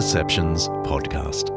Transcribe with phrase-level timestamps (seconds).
[0.00, 1.50] Undeceptions podcast.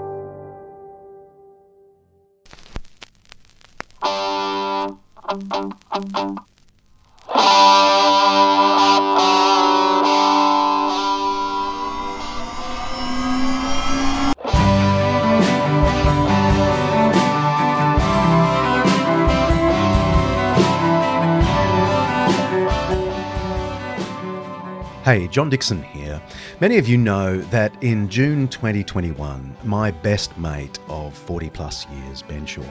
[25.03, 26.21] Hey, John Dickson here.
[26.61, 32.21] Many of you know that in June 2021, my best mate of 40 plus years,
[32.21, 32.63] Ben Shaw,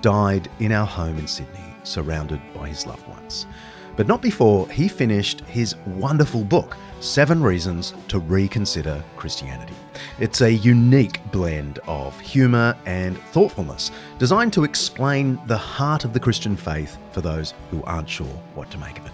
[0.00, 3.46] died in our home in Sydney, surrounded by his loved ones.
[3.94, 9.74] But not before he finished his wonderful book, Seven Reasons to Reconsider Christianity.
[10.18, 16.18] It's a unique blend of humour and thoughtfulness, designed to explain the heart of the
[16.18, 19.12] Christian faith for those who aren't sure what to make of it.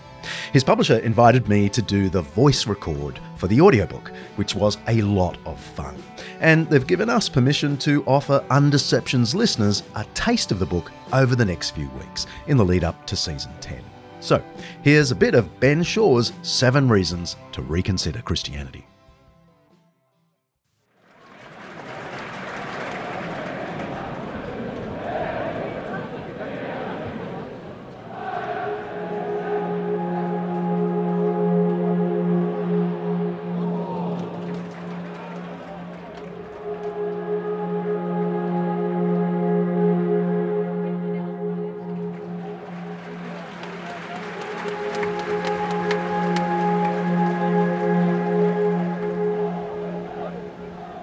[0.53, 5.03] His publisher invited me to do the voice record for the audiobook, which was a
[5.03, 6.03] lot of fun.
[6.41, 11.35] And they've given us permission to offer Undeceptions listeners a taste of the book over
[11.35, 13.83] the next few weeks in the lead up to season 10.
[14.21, 14.43] So,
[14.83, 18.87] here's a bit of Ben Shaw's Seven Reasons to Reconsider Christianity.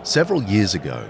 [0.10, 1.08] Several years ago,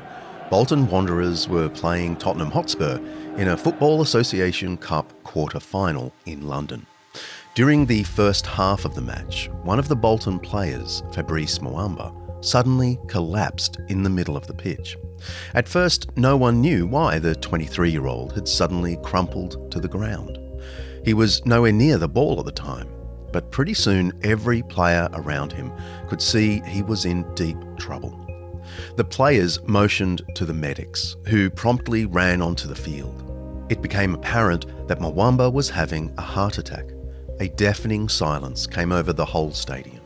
[0.49, 2.99] Bolton Wanderers were playing Tottenham Hotspur
[3.37, 6.85] in a Football Association Cup quarter final in London.
[7.55, 12.99] During the first half of the match, one of the Bolton players, Fabrice Muamba, suddenly
[13.07, 14.97] collapsed in the middle of the pitch.
[15.53, 19.87] At first, no one knew why the 23 year old had suddenly crumpled to the
[19.87, 20.37] ground.
[21.05, 22.89] He was nowhere near the ball at the time,
[23.31, 25.71] but pretty soon every player around him
[26.09, 28.28] could see he was in deep trouble.
[28.95, 33.25] The players motioned to the medics, who promptly ran onto the field.
[33.69, 36.85] It became apparent that Muamba was having a heart attack.
[37.39, 40.01] A deafening silence came over the whole stadium.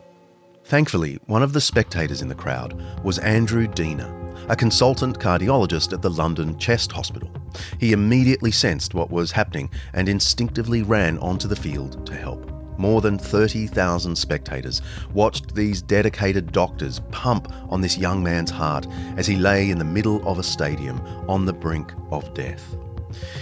[0.66, 4.12] Thankfully, one of the spectators in the crowd was Andrew Deaner,
[4.50, 7.32] a consultant cardiologist at the London Chest Hospital.
[7.80, 12.53] He immediately sensed what was happening and instinctively ran onto the field to help.
[12.84, 14.82] More than 30,000 spectators
[15.14, 18.86] watched these dedicated doctors pump on this young man's heart
[19.16, 21.00] as he lay in the middle of a stadium
[21.30, 22.76] on the brink of death.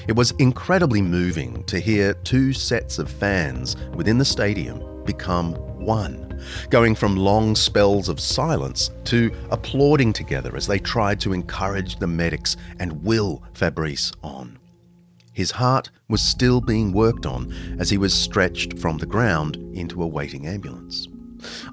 [0.07, 5.53] It was incredibly moving to hear two sets of fans within the stadium become
[5.83, 11.95] one, going from long spells of silence to applauding together as they tried to encourage
[11.95, 14.60] the medics and will Fabrice on.
[15.33, 20.03] His heart was still being worked on as he was stretched from the ground into
[20.03, 21.07] a waiting ambulance.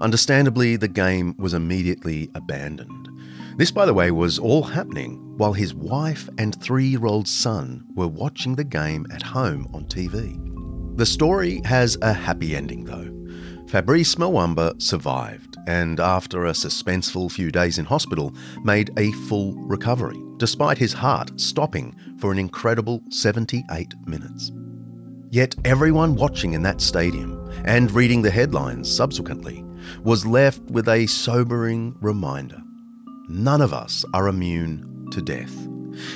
[0.01, 3.09] Understandably, the game was immediately abandoned.
[3.57, 7.85] This, by the way, was all happening while his wife and three year old son
[7.95, 10.37] were watching the game at home on TV.
[10.97, 13.15] The story has a happy ending, though.
[13.69, 18.35] Fabrice Muamba survived and, after a suspenseful few days in hospital,
[18.65, 24.51] made a full recovery, despite his heart stopping for an incredible 78 minutes.
[25.31, 29.63] Yet everyone watching in that stadium and reading the headlines subsequently
[30.03, 32.63] was left with a sobering reminder.
[33.29, 35.55] None of us are immune to death.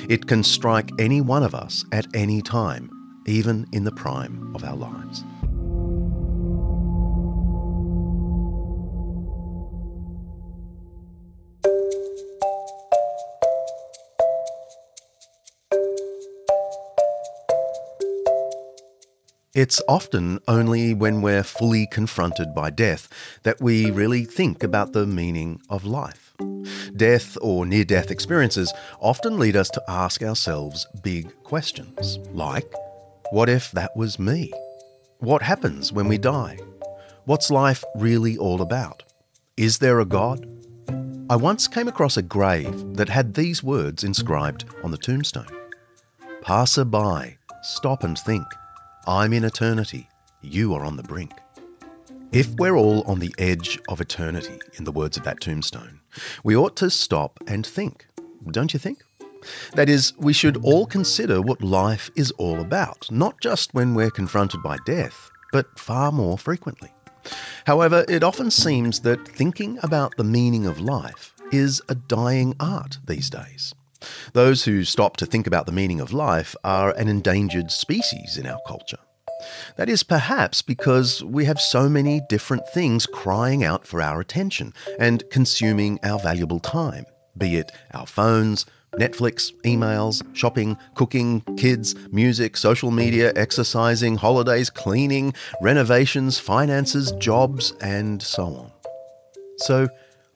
[0.09, 2.89] It can strike any one of us at any time,
[3.27, 5.23] even in the prime of our lives.
[19.53, 23.07] It's often only when we're fully confronted by death
[23.43, 26.33] that we really think about the meaning of life.
[26.95, 32.73] Death or near death experiences often lead us to ask ourselves big questions, like
[33.29, 34.51] what if that was me?
[35.19, 36.57] What happens when we die?
[37.25, 39.03] What's life really all about?
[39.55, 40.47] Is there a God?
[41.29, 45.45] I once came across a grave that had these words inscribed on the tombstone
[46.41, 48.45] Passer by, stop and think.
[49.05, 50.07] I'm in eternity,
[50.41, 51.33] you are on the brink.
[52.31, 55.99] If we're all on the edge of eternity, in the words of that tombstone,
[56.43, 58.07] we ought to stop and think,
[58.49, 59.03] don't you think?
[59.73, 64.09] That is, we should all consider what life is all about, not just when we're
[64.09, 66.93] confronted by death, but far more frequently.
[67.65, 72.99] However, it often seems that thinking about the meaning of life is a dying art
[73.05, 73.75] these days.
[74.33, 78.45] Those who stop to think about the meaning of life are an endangered species in
[78.45, 78.99] our culture.
[79.75, 84.73] That is perhaps because we have so many different things crying out for our attention
[84.99, 87.05] and consuming our valuable time,
[87.37, 88.65] be it our phones,
[88.95, 98.21] Netflix, emails, shopping, cooking, kids, music, social media, exercising, holidays, cleaning, renovations, finances, jobs, and
[98.21, 98.71] so on.
[99.57, 99.89] So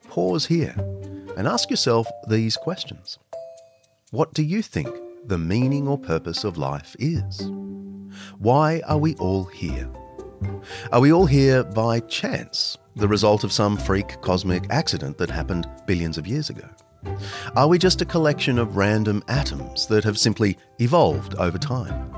[0.08, 0.74] pause here
[1.36, 3.18] and ask yourself these questions
[4.10, 4.88] What do you think
[5.26, 7.42] the meaning or purpose of life is?
[8.38, 9.86] Why are we all here?
[10.92, 15.68] Are we all here by chance, the result of some freak cosmic accident that happened
[15.86, 16.66] billions of years ago?
[17.54, 22.10] Are we just a collection of random atoms that have simply evolved over time?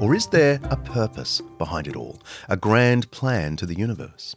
[0.00, 4.34] Or is there a purpose behind it all, a grand plan to the universe?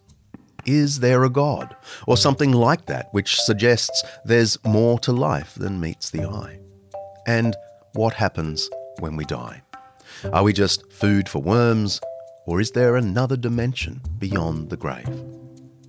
[0.68, 1.76] Is there a God,
[2.06, 6.60] or something like that, which suggests there's more to life than meets the eye?
[7.26, 7.56] And
[7.94, 9.62] what happens when we die?
[10.32, 12.00] Are we just food for worms,
[12.46, 15.08] or is there another dimension beyond the grave?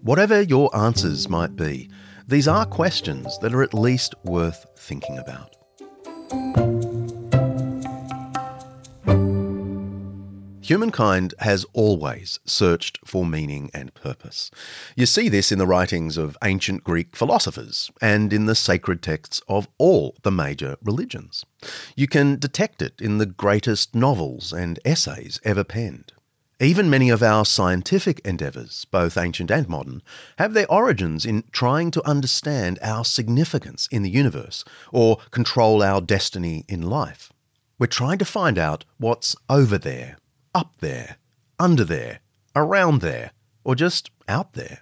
[0.03, 1.91] Whatever your answers might be,
[2.27, 5.57] these are questions that are at least worth thinking about.
[10.65, 14.51] Humankind has always searched for meaning and purpose.
[14.97, 19.43] You see this in the writings of ancient Greek philosophers and in the sacred texts
[19.47, 21.45] of all the major religions.
[21.97, 26.15] You can detect it in the greatest novels and essays ever penned.
[26.59, 30.01] Even many of our scientific endeavours, both ancient and modern,
[30.39, 36.01] have their origins in trying to understand our significance in the universe or control our
[36.01, 37.31] destiny in life.
[37.79, 40.17] We're trying to find out what's over there,
[40.55, 41.17] up there,
[41.59, 42.21] under there,
[42.55, 43.33] around there,
[43.65, 44.81] or just out there.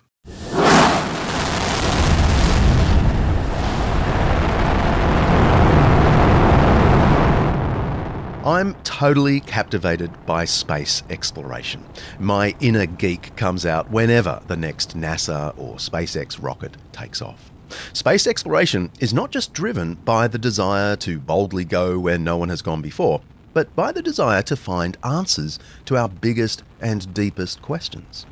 [8.44, 11.84] I'm totally captivated by space exploration.
[12.18, 17.52] My inner geek comes out whenever the next NASA or SpaceX rocket takes off.
[17.92, 22.48] Space exploration is not just driven by the desire to boldly go where no one
[22.48, 23.22] has gone before,
[23.52, 28.26] but by the desire to find answers to our biggest and deepest questions.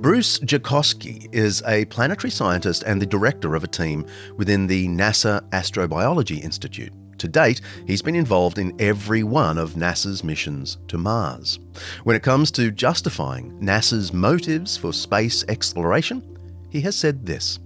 [0.00, 4.04] Bruce Jakosky is a planetary scientist and the director of a team
[4.36, 6.92] within the NASA Astrobiology Institute.
[7.18, 11.60] To date, he's been involved in every one of NASA's missions to Mars.
[12.02, 16.31] When it comes to justifying NASA's motives for space exploration,
[16.72, 17.60] he has said this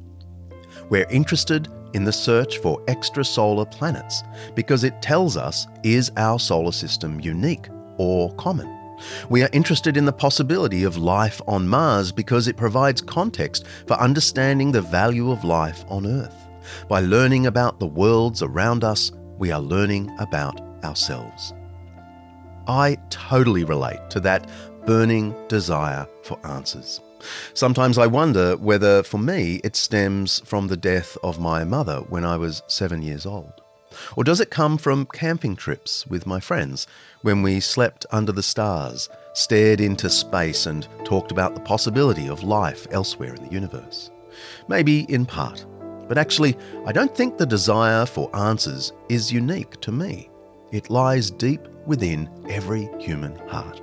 [0.90, 4.22] We're interested in the search for extrasolar planets
[4.54, 7.68] because it tells us is our solar system unique
[7.98, 8.72] or common?
[9.28, 13.94] We are interested in the possibility of life on Mars because it provides context for
[13.94, 16.48] understanding the value of life on Earth.
[16.88, 21.54] By learning about the worlds around us, we are learning about ourselves.
[22.66, 24.50] I totally relate to that
[24.86, 27.00] burning desire for answers.
[27.54, 32.24] Sometimes I wonder whether, for me, it stems from the death of my mother when
[32.24, 33.52] I was seven years old.
[34.16, 36.86] Or does it come from camping trips with my friends
[37.22, 42.42] when we slept under the stars, stared into space, and talked about the possibility of
[42.42, 44.10] life elsewhere in the universe?
[44.68, 45.64] Maybe in part.
[46.08, 50.30] But actually, I don't think the desire for answers is unique to me.
[50.72, 53.80] It lies deep within every human heart.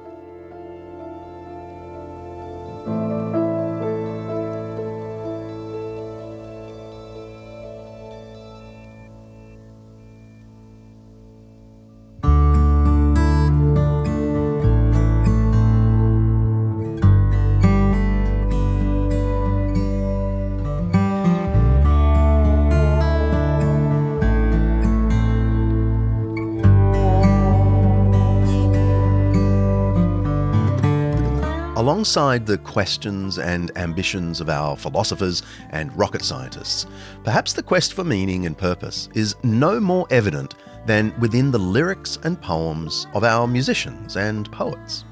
[31.83, 36.85] Alongside the questions and ambitions of our philosophers and rocket scientists,
[37.25, 42.19] perhaps the quest for meaning and purpose is no more evident than within the lyrics
[42.23, 45.03] and poems of our musicians and poets.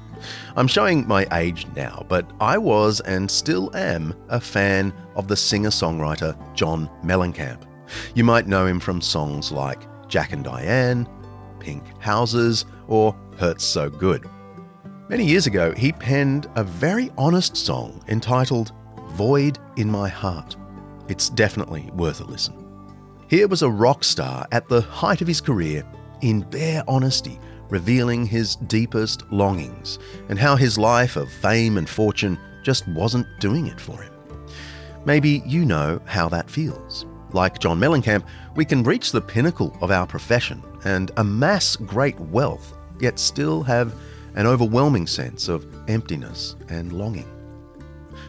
[0.56, 5.36] I'm showing my age now, but I was and still am a fan of the
[5.36, 7.64] singer songwriter John Mellencamp.
[8.14, 11.06] You might know him from songs like Jack and Diane,
[11.60, 14.26] Pink Houses, or Hurts So Good.
[15.08, 18.70] Many years ago, he penned a very honest song entitled
[19.10, 20.56] Void in My Heart.
[21.08, 22.54] It's definitely worth a listen.
[23.28, 25.84] Here was a rock star at the height of his career,
[26.20, 32.38] in bare honesty, revealing his deepest longings and how his life of fame and fortune
[32.62, 34.12] just wasn't doing it for him.
[35.04, 37.06] Maybe you know how that feels.
[37.32, 42.76] Like John Mellencamp, we can reach the pinnacle of our profession and amass great wealth,
[43.00, 43.94] yet still have
[44.34, 47.28] an overwhelming sense of emptiness and longing.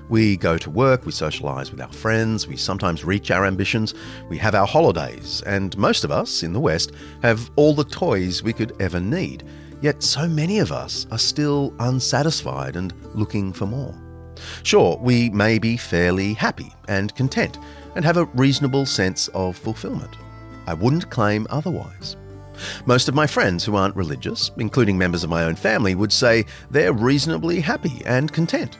[0.09, 3.93] We go to work, we socialise with our friends, we sometimes reach our ambitions,
[4.29, 6.91] we have our holidays, and most of us in the West
[7.21, 9.43] have all the toys we could ever need.
[9.81, 13.95] Yet so many of us are still unsatisfied and looking for more.
[14.63, 17.59] Sure, we may be fairly happy and content
[17.95, 20.15] and have a reasonable sense of fulfillment.
[20.67, 22.17] I wouldn't claim otherwise.
[22.85, 26.45] Most of my friends who aren't religious, including members of my own family, would say
[26.69, 28.77] they're reasonably happy and content.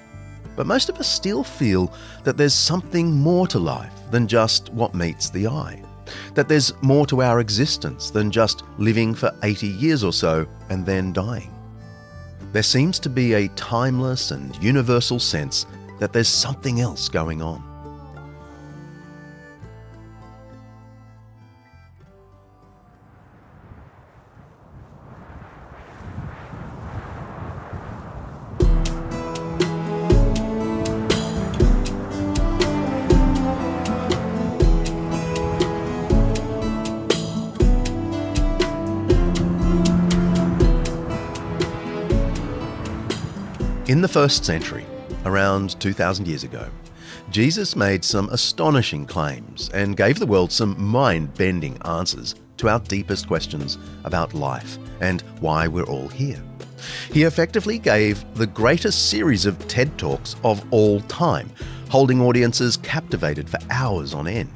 [0.55, 4.93] But most of us still feel that there's something more to life than just what
[4.93, 5.81] meets the eye.
[6.35, 10.85] That there's more to our existence than just living for 80 years or so and
[10.85, 11.49] then dying.
[12.51, 15.65] There seems to be a timeless and universal sense
[15.99, 17.72] that there's something else going on.
[44.13, 44.86] First century,
[45.25, 46.70] around 2,000 years ago,
[47.32, 52.79] Jesus made some astonishing claims and gave the world some mind bending answers to our
[52.82, 56.39] deepest questions about life and why we're all here.
[57.12, 61.50] He effectively gave the greatest series of TED Talks of all time,
[61.89, 64.53] holding audiences captivated for hours on end.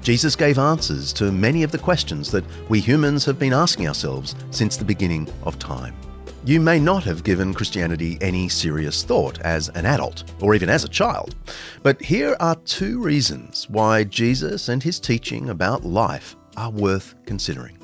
[0.00, 4.34] Jesus gave answers to many of the questions that we humans have been asking ourselves
[4.50, 5.94] since the beginning of time.
[6.42, 10.84] You may not have given Christianity any serious thought as an adult or even as
[10.84, 11.34] a child,
[11.82, 17.76] but here are two reasons why Jesus and his teaching about life are worth considering.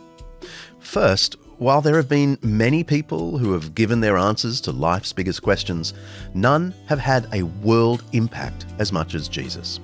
[0.78, 5.42] First, while there have been many people who have given their answers to life's biggest
[5.42, 5.92] questions,
[6.32, 9.80] none have had a world impact as much as Jesus.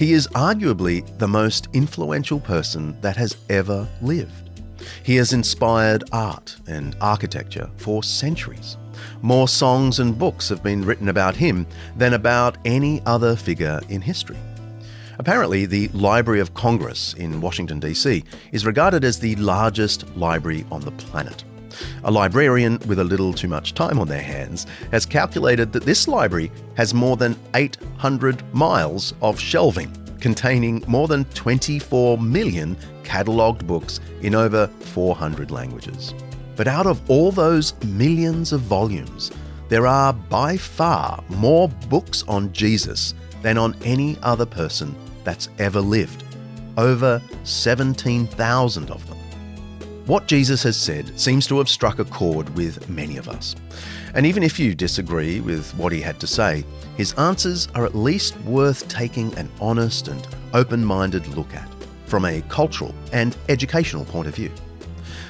[0.00, 4.43] He is arguably the most influential person that has ever lived.
[5.02, 8.76] He has inspired art and architecture for centuries.
[9.22, 14.00] More songs and books have been written about him than about any other figure in
[14.00, 14.38] history.
[15.18, 18.24] Apparently, the Library of Congress in Washington, D.C.
[18.52, 21.44] is regarded as the largest library on the planet.
[22.04, 26.06] A librarian with a little too much time on their hands has calculated that this
[26.06, 29.92] library has more than 800 miles of shelving
[30.24, 36.14] containing more than 24 million catalogued books in over 400 languages.
[36.56, 39.30] But out of all those millions of volumes,
[39.68, 43.12] there are by far more books on Jesus
[43.42, 46.24] than on any other person that's ever lived.
[46.78, 49.18] Over 17,000 of them.
[50.06, 53.56] What Jesus has said seems to have struck a chord with many of us.
[54.12, 56.62] And even if you disagree with what he had to say,
[56.98, 61.66] his answers are at least worth taking an honest and open minded look at
[62.04, 64.52] from a cultural and educational point of view.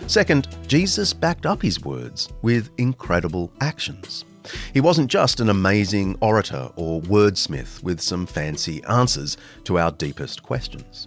[0.08, 4.24] Second, Jesus backed up his words with incredible actions.
[4.72, 10.42] He wasn't just an amazing orator or wordsmith with some fancy answers to our deepest
[10.42, 11.06] questions.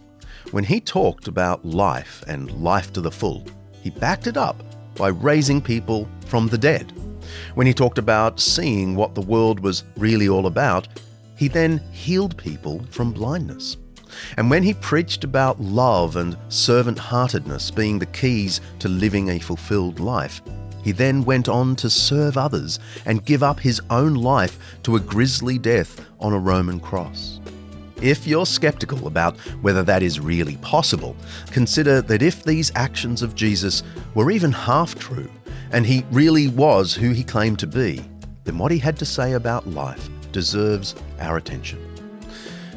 [0.52, 3.46] When he talked about life and life to the full,
[3.82, 4.64] he backed it up
[4.96, 6.94] by raising people from the dead.
[7.56, 10.88] When he talked about seeing what the world was really all about,
[11.36, 13.76] he then healed people from blindness.
[14.38, 19.40] And when he preached about love and servant heartedness being the keys to living a
[19.40, 20.42] fulfilled life,
[20.82, 25.02] he then went on to serve others and give up his own life to a
[25.02, 27.42] grisly death on a Roman cross.
[28.02, 31.16] If you're skeptical about whether that is really possible,
[31.52, 33.82] consider that if these actions of Jesus
[34.14, 35.30] were even half true,
[35.72, 38.04] and he really was who he claimed to be,
[38.44, 41.80] then what he had to say about life deserves our attention.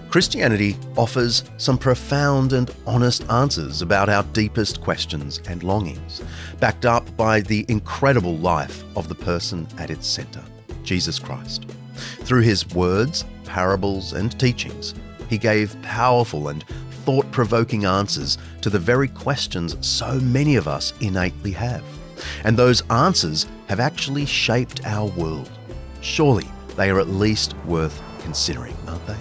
[0.09, 6.23] Christianity offers some profound and honest answers about our deepest questions and longings,
[6.59, 10.43] backed up by the incredible life of the person at its centre,
[10.83, 11.67] Jesus Christ.
[11.95, 14.95] Through his words, parables, and teachings,
[15.31, 16.65] he gave powerful and
[17.05, 21.83] thought provoking answers to the very questions so many of us innately have.
[22.45, 25.51] And those answers have actually shaped our world.
[26.03, 26.47] Surely
[26.77, 29.17] they are at least worth considering, aren't they?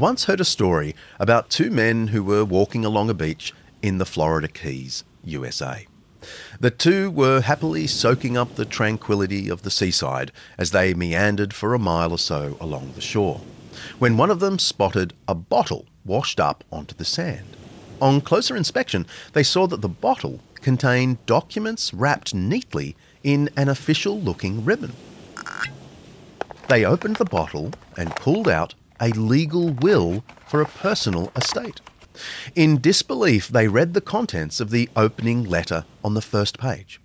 [0.00, 3.52] Once heard a story about two men who were walking along a beach
[3.82, 5.86] in the Florida Keys, USA.
[6.58, 11.74] The two were happily soaking up the tranquility of the seaside as they meandered for
[11.74, 13.42] a mile or so along the shore,
[13.98, 17.56] when one of them spotted a bottle washed up onto the sand.
[18.00, 24.18] On closer inspection, they saw that the bottle contained documents wrapped neatly in an official
[24.18, 24.94] looking ribbon.
[26.70, 31.80] They opened the bottle and pulled out a legal will for a personal estate.
[32.54, 37.00] In disbelief, they read the contents of the opening letter on the first page.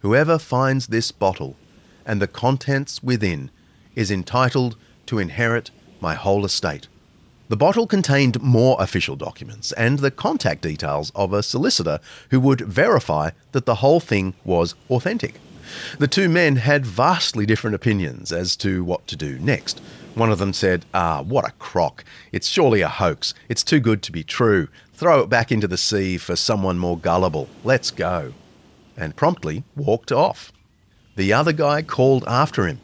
[0.00, 1.56] Whoever finds this bottle
[2.04, 3.50] and the contents within
[3.94, 4.76] is entitled
[5.06, 6.88] to inherit my whole estate.
[7.48, 12.00] The bottle contained more official documents and the contact details of a solicitor
[12.30, 15.36] who would verify that the whole thing was authentic.
[15.98, 19.80] The two men had vastly different opinions as to what to do next.
[20.14, 22.04] One of them said, Ah, what a crock.
[22.30, 23.34] It's surely a hoax.
[23.48, 24.68] It's too good to be true.
[24.92, 27.48] Throw it back into the sea for someone more gullible.
[27.64, 28.32] Let's go.
[28.96, 30.52] And promptly walked off.
[31.16, 32.80] The other guy called after him.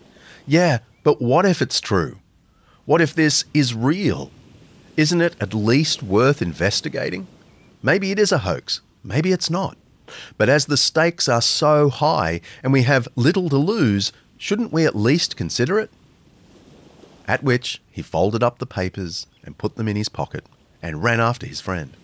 [0.47, 2.19] Yeah, but what if it's true?
[2.85, 4.33] What if this is real?
[4.97, 7.29] Isn't it at least worth investigating?
[7.83, 8.81] Maybe it is a hoax.
[9.05, 9.77] Maybe it's not.
[10.37, 14.85] But as the stakes are so high and we have little to lose, shouldn't we
[14.85, 15.91] at least consider it?
[17.31, 20.45] At which he folded up the papers and put them in his pocket
[20.83, 21.97] and ran after his friend.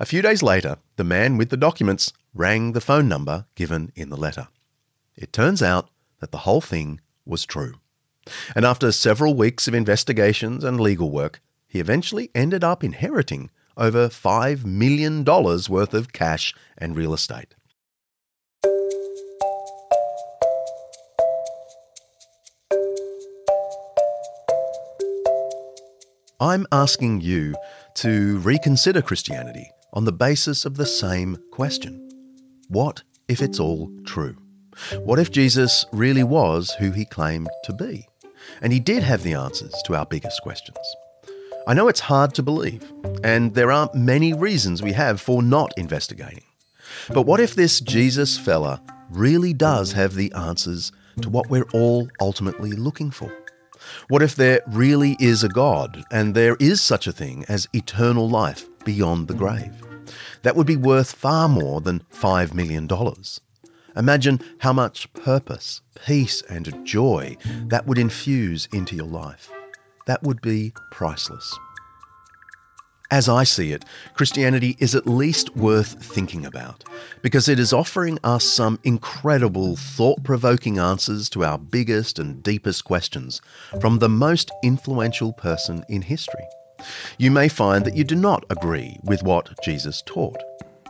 [0.00, 4.08] A few days later, the man with the documents rang the phone number given in
[4.10, 4.48] the letter.
[5.14, 7.74] It turns out that the whole thing was true.
[8.56, 14.08] And after several weeks of investigations and legal work, he eventually ended up inheriting over
[14.08, 17.54] $5 million worth of cash and real estate.
[26.40, 27.54] I'm asking you
[27.96, 32.10] to reconsider Christianity on the basis of the same question
[32.68, 34.36] What if it's all true?
[35.04, 38.08] What if Jesus really was who he claimed to be?
[38.60, 40.78] And he did have the answers to our biggest questions.
[41.68, 42.92] I know it's hard to believe,
[43.22, 46.42] and there aren't many reasons we have for not investigating.
[47.10, 50.90] But what if this Jesus fella really does have the answers
[51.22, 53.32] to what we're all ultimately looking for?
[54.08, 58.28] What if there really is a God and there is such a thing as eternal
[58.28, 59.72] life beyond the grave?
[60.42, 62.88] That would be worth far more than $5 million.
[63.96, 67.36] Imagine how much purpose, peace, and joy
[67.68, 69.50] that would infuse into your life
[70.06, 71.58] that would be priceless.
[73.14, 76.82] As I see it, Christianity is at least worth thinking about
[77.22, 82.82] because it is offering us some incredible, thought provoking answers to our biggest and deepest
[82.84, 83.40] questions
[83.80, 86.42] from the most influential person in history.
[87.16, 90.42] You may find that you do not agree with what Jesus taught,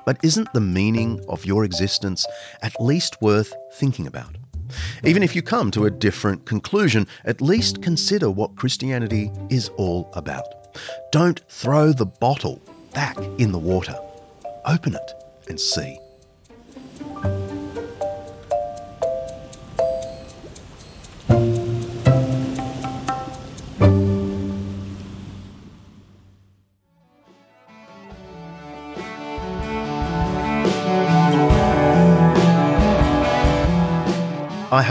[0.07, 2.25] but isn't the meaning of your existence
[2.63, 4.39] at least worth thinking about?
[5.05, 10.11] Even if you come to a different conclusion, at least consider what Christianity is all
[10.15, 10.63] about.
[11.13, 12.61] Don't throw the bottle
[12.93, 13.97] back in the water.
[14.67, 15.13] Open it
[15.49, 15.99] and see.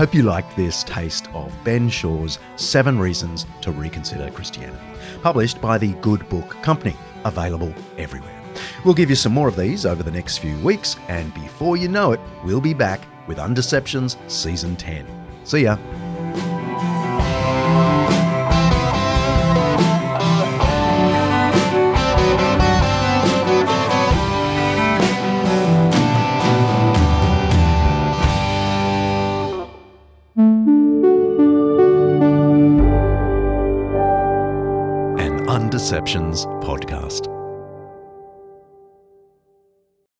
[0.03, 4.83] Hope you liked this taste of Ben Shaw's Seven Reasons to Reconsider Christianity,
[5.21, 8.41] published by the Good Book Company, available everywhere.
[8.83, 11.87] We'll give you some more of these over the next few weeks, and before you
[11.87, 15.07] know it, we'll be back with Undeceptions Season 10.
[15.45, 15.77] See ya.
[35.93, 36.52] Podcast.